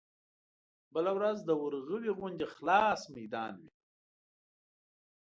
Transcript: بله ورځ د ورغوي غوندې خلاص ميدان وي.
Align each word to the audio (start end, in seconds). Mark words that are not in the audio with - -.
بله 0.93 1.11
ورځ 1.17 1.37
د 1.43 1.49
ورغوي 1.63 2.11
غوندې 2.17 2.45
خلاص 2.55 3.01
ميدان 3.15 3.53
وي. 3.63 3.71